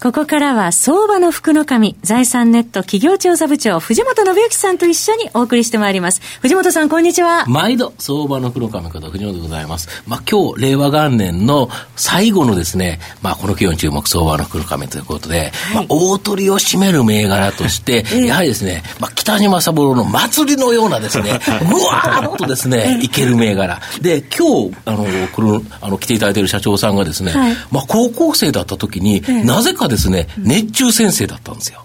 [0.00, 6.20] ここからは相場の福の神、財産ネット企業調査部長、藤本信之さんと一緒にお送りしてまいります。
[6.40, 7.44] 藤本さん、こんにちは。
[7.48, 9.88] 毎度、相場の福の神こと藤本でございます。
[10.06, 23.80] まあ、今日、令和元年の最後のですね、まあ、この企業に注目相場の福の神ということで、はい、まあ、大鳥を占める銘柄として、 やはりですね、まあ、北島三郎の祭りのようなですね、 ぐわーっとですね、いける銘柄。
[24.00, 31.84] で、今日、あの、この、あの、来ていただいている社長さんがですね、はい、まあ、高校生だった時に、なぜかですね、熱中先生だったんですよ。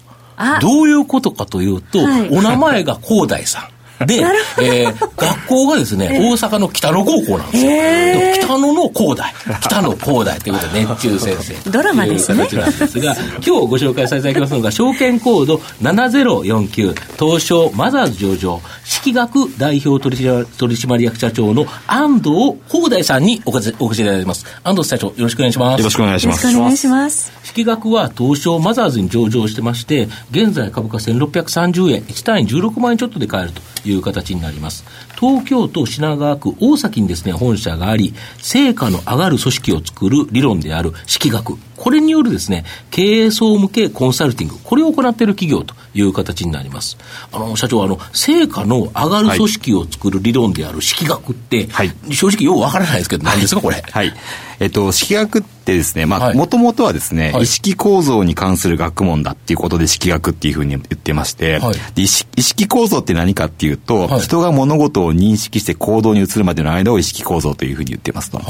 [0.60, 3.74] どういうことかというと、はい、お名前が広大さん。
[4.06, 4.24] で、
[4.60, 7.70] えー、学校がですね、大阪の北野高校なんですよ。
[8.44, 9.32] 北野の高大。
[9.60, 11.70] 北野高大ということで、 熱中先生。
[11.70, 12.48] ドラマですね。
[12.52, 24.44] なんですが、今日ご紹介させていただきますのが、 証券コード7049、東証マザーズ上場、式学代表取締役社長の安藤高大さんにお越しいただきます。
[24.64, 25.78] 安藤社長、よろしくお願いします。
[25.78, 26.46] よろしくお願いします。
[26.46, 27.43] よろしくお願いします。
[27.54, 34.84] 式学は東証マザーズに上場してまして、現在株価1630円、1単位16万円ちょっとで買えるという形になります。
[35.20, 41.56] 東京都品川区大崎にですね、本社があり、成果の上がる組織を作る理論である式学。
[41.84, 46.96] これによるですね、経営総務系コンサルティング、これを行っている企業という形になります。
[47.30, 53.84] あの、社長、あの、成果の上がる組織を作る理論である式学って、はい、正直ようわからないですけど、何ですか、これ。
[53.86, 54.14] はい。
[54.60, 68.40] えっと、式学ってですね、まあ、もともとはですね、はい、意識構造に関する学問だっていうことで式学っていうふうに言ってまして、はい、意識構造って何かっていうと、はい、人が物事を認識して行動に移るまでの間を意識構造というふうに言ってますと。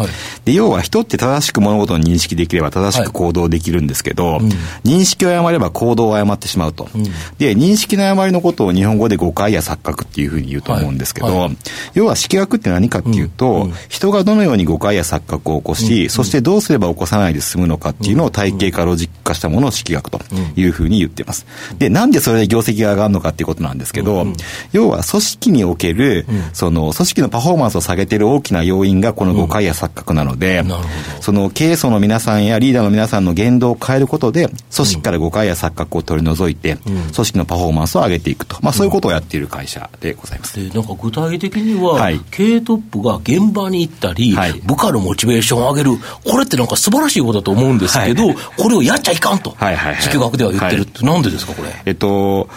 [0.44, 4.48] で、要は人って正しく物事を認識できれば正しく行動できるんですけど、うん、
[4.84, 7.04] 認識を誤れば行動を誤ってしまうと、うん、
[7.38, 11.50] で、認識の誤りのことを日本語で誤解や錯覚っていうふうに言うと思うんですけど、
[11.94, 20.20] 要は式学って何かっていうと、人がどのように誤解や錯覚を起こし、そしてどうすれば起こさないで済むのかっていうのを体系化ロジック化したものを式学と
[20.56, 21.46] いうふうに言ってます。
[21.78, 24.26] で、なんでそれで業績が上がるのかっていうことなんですけど、
[24.72, 30.64] 要は組織における、その組織のパフォーマンスを下げている大きな要因がこの誤解や錯覚なので、
[31.20, 40.62] その経営層の皆さんやリーダーの皆さんの言動を変えることで、組織から誤解や錯覚を取り除いて、組織のパフォーマンスを上げていくと、まあ、そういうことをやっている会社でございます。
[40.62, 49.76] でなんか具体的には、はい、経営トップが現場に行ったり、はい、部下のモチベーションを上げる、これってなんか素晴らしいことだと思うんですけど、はい、これをやっちゃいかんと、はい。
[49.76, 49.94] はい。
[49.94, 51.68] はい、式学では言ってるって、なんでですか、これ？
[51.86, 52.48] えっと、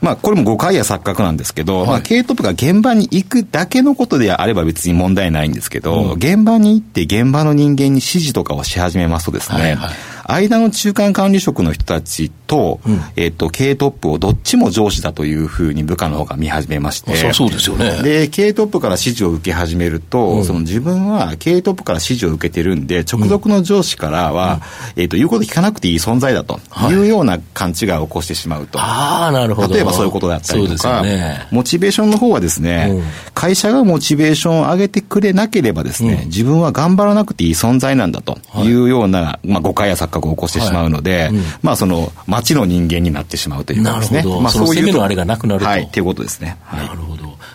[0.00, 9.90] まあ、これも誤解や錯覚なんですけど、まあ、経営トップが現場に行くだけのことであれば別に問題ないんですけど、うん、現場に行って現場の人間に指示とかをし始めますとですね、はいはい
[10.32, 17.32] 間の中間管理職の人たちと、うん、えっ、と、経営トップをどっちも上司だというふうに部下の方が見始めまして。
[17.32, 18.02] そうですよね。
[18.02, 24.60] で、経営トップから指示を受け始めると、うん、その自分は経営トップから指示を受けてるんで、直属の上司からは、
[24.96, 28.80] うん、えっ、と、言うこと聞かなくていい存在だというような勘違いを起こしてしまうと。
[28.80, 29.74] ああ、なるほど。
[29.74, 33.02] 例えばそういうことだったりとか、ね、モチベーションの方はですね、
[33.40, 44.22] 会社がモチベーションを上げてくれなければですね、自分は頑張らなくていい存在なんだというような、はい、まあ、誤解や錯覚を起こしてしまうので、はいうん、まあその町の人間になってしまうというかですね。
[44.42, 45.66] まあそういうのあれがなくなると。
[45.66, 46.58] はい、っていうことですね。
[46.64, 46.90] はい。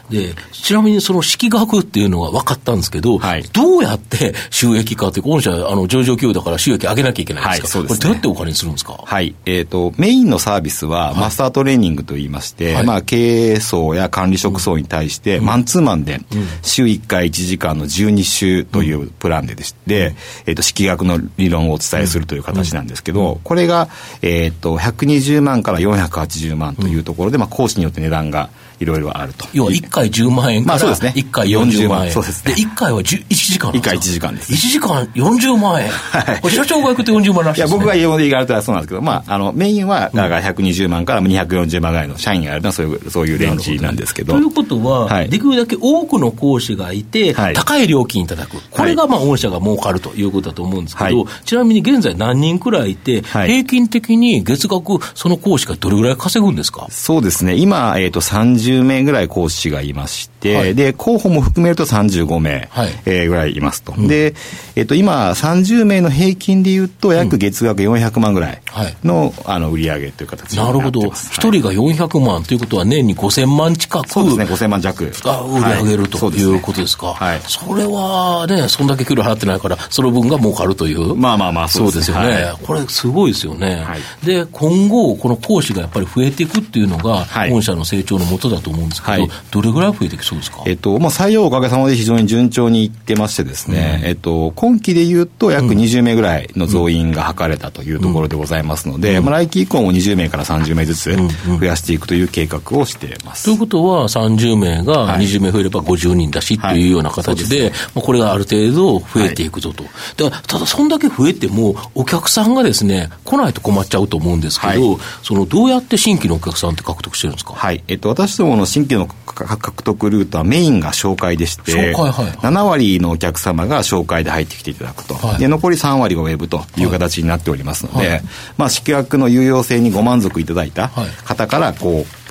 [0.09, 8.99] で、ちなみにその式額っていうのは分かったんですけど、はい、どうやって収益化って、御社、あの、上場企業だから収益上げなきゃいけないんですか、はい、そうです、ね、これどうやってお金にするんですか？
[9.03, 9.35] はい。
[9.45, 16.21] えっ、ー、と、メインのサービスは、マスタートレーニングといいまして、はい、まあ、経営層や管理職層に対して、マンツーマンで、
[16.61, 23.89] 週1回1時間の12週というプランででして、うん、えっ、ー、と、式学の理論をお伝えするという形なんですけど、これが、
[24.21, 28.49] えっ、ー、と、120万から480万というところで、まあ、講師によって値段が、
[28.79, 29.45] いろいろあると。
[29.53, 32.11] 要は1回10万円から1回40万円。
[32.11, 32.55] そうですね。
[32.55, 34.53] で、1回は1時間1回1時間です。
[34.53, 35.89] 1時間40万円。
[35.89, 36.51] はい。
[36.51, 37.77] 社長が行くと40万らしいです、ね。
[37.77, 44.33] いや、僕が言われたらそうなんですけど、まあ、あの、メインは、だから120万から240万ぐらいの社員がやるのはそういう、そういうレンジなんですけど。
[44.33, 48.57] ということは、はい、できるだけ多くの講師がいて、はい、高い料金いただく。
[48.71, 56.87] これが、まあ、御社が儲かるということだと思うんですけど、はい、ちなみに現在何人くらいいて、平均的に月額、その講師がどれぐらい稼ぐんですか？
[56.89, 57.55] そうですね。
[57.55, 63.93] 今、えっ、ー、と、30 20名ぐらい講師がいまして、はい、で、候補も含めると35名、はい、えー、ぐらいいますと。
[63.97, 64.35] うん、で、
[64.75, 68.61] えっと、今、30名の平均でいうと、約月額400万ぐらい
[69.03, 71.01] の,、あの売り上げという形にななるほど。
[71.01, 74.09] 1人が400万ということは、年に5000万近く。
[74.09, 75.11] そうですね、5000万弱。
[75.23, 77.13] が売り上げる、ということですか？
[77.13, 77.41] はい。
[77.47, 81.15] それはね、そんだけ給料払ってないから、その分が儲かるという。
[81.15, 82.53] まあまあまあ、そうですよね。
[82.63, 83.85] これ、すごいですよね。
[84.23, 90.63] で、今後、この講師がやっぱり増えていくっていうのが、本社の成長のもとだと思うんですけど、どれぐらい増えてきそうですか？
[90.65, 101.15] えっと、まあ、採用おかげさまで非常に順調にいってましてですね、えっと、今期でいうと、約20名ぐらいの増員が図れたというところでございますので、まあ、来期以降も20名から30名ずつ
[101.59, 103.45] 増やしていくという計画をしています。
[103.45, 109.83] ということは、30名が20名増えれば50人だしっていうような形で、まあ、これがある程度増えていくぞと。
[110.29, 117.53] だただ、そんだけ増えても、お客さんがですね、来ないと困っちゃうと思うんですけど、そのどうやって新規のお客さんって獲得してるんですか？
[117.53, 117.83] はい。
[117.87, 125.15] えっと、私どもの新規の獲得ルートはメインが紹介でして、紹介はい、7割のお客様が紹介で入ってきていただくと。
[125.15, 128.21] はい、で、残り3割がウェブという形になっておりますので、はい、
[128.57, 130.89] まあ、宿泊の有用性にご満足いただいた
[131.25, 132.24] 方から、こう、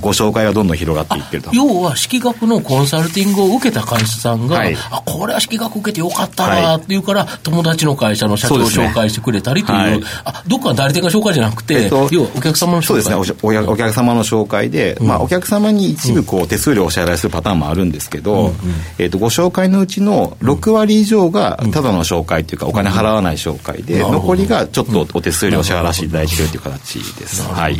[0.00, 1.50] ご紹介がどんどん広がっていってると。
[1.52, 6.96] 要は、式学のコンサルティングを受けた会社さんが、はい、あ、これは式学受けてよかったなってい。
[6.96, 12.86] うから、はい、友達の会社の社長を紹介してくれたりという、うねはい、あ、どっか代理店が紹介じゃなくて、えっと、要はお客様の紹介。
[12.86, 18.54] そうですね、おお客様の紹介で、うん、まあ、お客様に一部こう、手数料をお支払いするパターンもあるんですけど、うんうん、
[18.98, 27.42] えっと、ご紹介のうちの6割以上が、ただの紹介というか、お金払わない紹介で、残りがちょっとお手数料を支払わせていただいているという形です。
[27.42, 27.78] はい。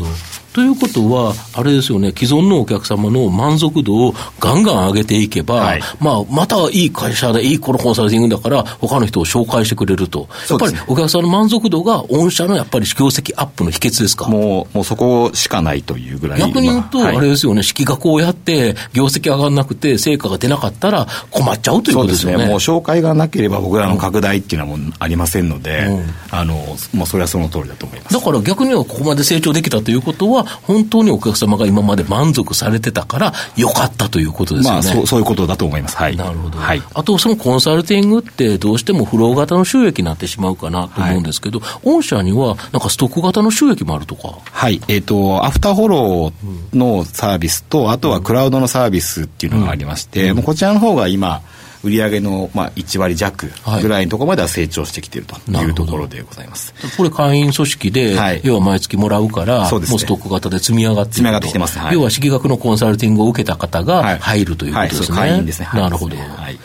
[0.54, 10.28] ということは、あれですよね、既存のお客様の満足度をガンガン上げていけば、はい、まあ、またいい会社で、いいこのコンサルティングだから、他の人を紹介してくれると。
[10.48, 14.28] やっぱりお客さんの満足度が、御社のやっぱり業績アップの秘訣ですか？
[14.28, 16.40] もう、もうそこしかないというぐらい。
[16.40, 22.44] 逆に言うと、あれですよね、式学をやって、業績上がらなくて、成果が出なかったら困っちゃうということですよね。
[22.44, 26.54] ねもう紹介がなければ僕らの拡大っていうのはもうありませんので、うん、あの、
[26.92, 28.14] もうそれはその通りだと思います。
[28.14, 34.80] だから逆にはここまで成長できたということは、本当にお客様が今まで満足されてたから、よかったということですよね。
[34.82, 35.96] まあ、そうそういうことだと思います。
[35.96, 36.16] はい。
[36.16, 36.58] なるほど。
[36.58, 44.38] はい、あと、そのコンサルティングって、どうしてもフロー型の収益になってしまうかなと思うんですけど、はい、御社には、なんかストック型の収益もあるとか？
[44.50, 44.80] はい。
[44.88, 51.42] えっ、ー、と、アフターフォローのサービスと、あとはクラウドのサービスっていうのがありまして、うん、こちらの方が今、
[51.84, 53.50] 売上のまあ1割弱
[53.82, 56.74] ぐらいのところまでは成長してきているというところでございます。
[56.96, 61.78] これ会員組織で、はい、要は毎月もらうから、そうですね、もうストック型で積み上がって積み上がってきてます。
[61.78, 65.18] はい、要は式学のコンサルティングを受けた方が入るということですね。
[65.18, 65.68] はい、会員ですね。
[65.74, 66.16] なるほど。
[66.16, 66.58] はい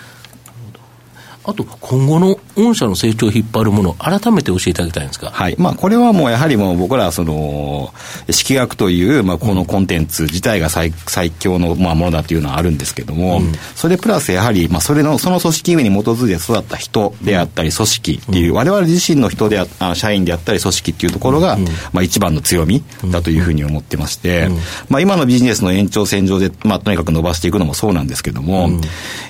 [1.49, 5.31] あと、今後の御社の成長を引っ張るもの、改めて教えていただきたいんですか。
[5.31, 5.55] はい。
[5.57, 7.93] まあ、これはもうやはりもう僕ら、その、
[8.29, 24.49] 式学という、まあ、このコンテンツ自体が最最強の、まあ、ものだというのはあるんですけども、うん、それプラスやはり、まあ、それの、その組織運営に基づいて育った人であったり、組織っていう、うん、我々自身の人でああ社員であったり、組織っていうところが、うん、まあ、一番の強みだというふうに思ってまして、
[24.89, 28.69] まあ、今のビジネスの延長線上で、まあ、とにかく伸ばしていくのもそうなんですけども、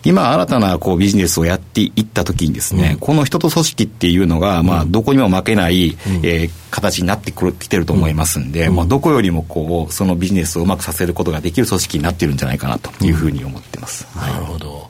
[0.03, 14.07] 今、新たな、こう、ビジネスをやっていったときにですね、ね、この人と組織っていうのが、まあ、どこにも負けない、えー、形になってきてると思いますんで、まあ、どこよりもこう、そのビジネスをうまくさせることができる組織になってるんじゃないかなというふうに思ってます。
[14.15, 14.89] なるほど。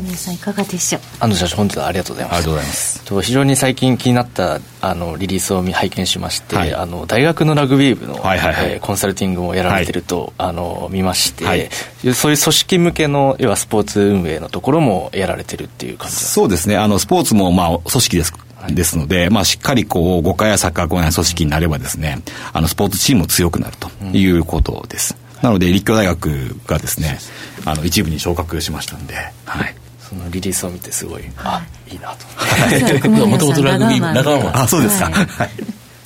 [0.00, 1.02] 皆さんいかがでしょう？
[1.20, 2.36] 安藤社長本日はありがとうございます。
[2.36, 3.22] ありがとうございます。
[3.22, 11.68] 非常に最近気になったあのリリースを拝見しまして、はい、あの大学のラグビー部の、はいはいはい、えー、コンサルティングもやられてると、はい、あの見まして、はい、
[12.14, 16.76] そういう組織向けの要はスポーツ運営のところもやられてるっていう感じそうですね。
[16.76, 18.32] あのスポーツもまあ組織です
[18.68, 22.20] ですので、まあ、しっかりこう、誤解やサッカー校内組織になればですね、
[22.52, 25.16] あの、スポーツチームも強くなるということです。
[25.38, 27.18] うん、なので、立教大学がですね、
[27.64, 29.74] あの、一部に昇格しましたんで、はい。
[30.12, 33.08] そのリリースを見てすごい、あいいなと。
[33.08, 35.48] もともとラグビー仲間あそうですか、はい、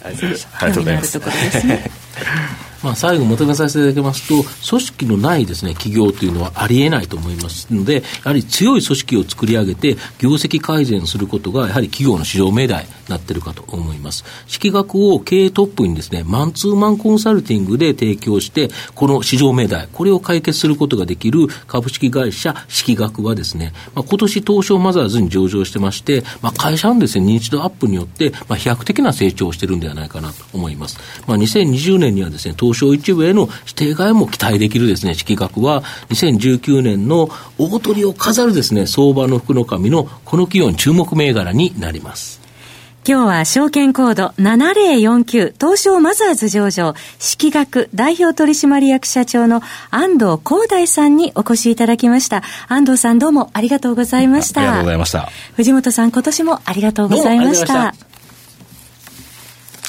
[0.04, 1.18] ありがとうございます
[2.87, 14.25] まあ、最後まとめさせていただきますと、組織のないですね、企業というのはありえないと思いますので、やはり強い組織を作り上げて、業績改善することが、やはり企業の市場命題になっているかと思います。
[14.47, 31.00] 式学を経営トップにですね、マンツーマンコンサルティングで提供して、この市場命題、これを解決することができる株式会社式学はですね、まあ、今年東証マザーズに上場してまして、まあ、会社のですね、認知度アップによって、まあ、飛躍的な成長をしているんではないかなと思います。
[31.26, 37.28] まあ、2020年にはですね、東証一部への指定外も期待できるですね、式額は、2019年の
[37.59, 42.47] 大取りを飾るですね、相場の福の神のこの企業に注目銘柄になります。
[43.09, 52.42] 今日は証券コード7049東証マザーズ上場式学代表取締役社長の安藤光大さんにお越しいただきました。
[52.66, 54.62] 安藤さんどうもありがとうございました。
[54.62, 55.28] ありがとうございました。
[55.54, 57.95] 藤本さん今年もありがとうございました。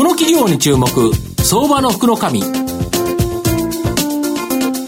[0.00, 0.88] この企業に注目、
[1.44, 2.16] 相場の福の。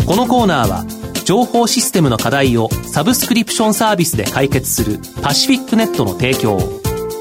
[0.06, 0.86] このコーナーは、
[1.26, 6.58] 情報システムの課題をサブスクリプションサービスで解決するパシフィックネットの提供、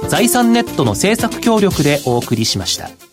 [0.07, 3.10] 財産ネットの政策協力でお送りしました。